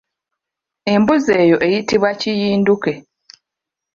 [0.93, 2.93] Embuzi eyo eyitibwa kiyinduke.